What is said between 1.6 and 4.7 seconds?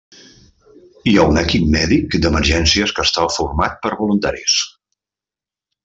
mèdic d'emergències que està format per voluntaris.